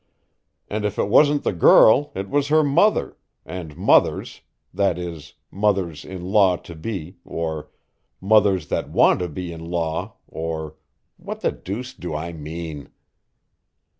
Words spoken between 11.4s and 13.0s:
the deuce do I mean?"